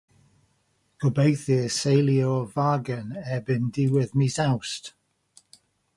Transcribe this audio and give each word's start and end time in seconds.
Gobeithir 1.03 1.67
selio'r 1.75 2.49
fargen 2.55 3.07
erbyn 3.37 3.65
diwedd 3.79 4.17
mis 4.23 4.37
Awst. 4.49 4.83